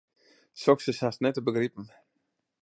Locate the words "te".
1.35-1.43